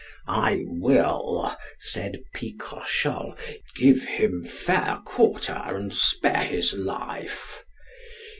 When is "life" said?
6.73-7.63